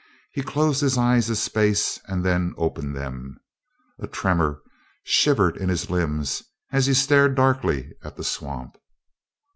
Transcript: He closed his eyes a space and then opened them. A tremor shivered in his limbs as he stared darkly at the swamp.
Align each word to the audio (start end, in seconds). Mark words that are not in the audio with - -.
He 0.31 0.41
closed 0.41 0.81
his 0.81 0.97
eyes 0.97 1.29
a 1.29 1.35
space 1.35 1.99
and 2.07 2.25
then 2.25 2.55
opened 2.57 2.95
them. 2.97 3.39
A 3.99 4.07
tremor 4.07 4.63
shivered 5.03 5.55
in 5.57 5.69
his 5.69 5.91
limbs 5.91 6.41
as 6.71 6.87
he 6.87 6.95
stared 6.95 7.35
darkly 7.35 7.93
at 8.03 8.15
the 8.17 8.23
swamp. 8.23 8.77